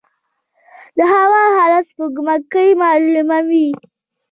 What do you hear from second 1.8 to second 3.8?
سپوږمکۍ معلوموي